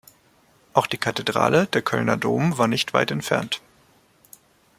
[0.73, 3.61] Auch die Kathedrale, der Kölner Dom, war nicht weit entfernt.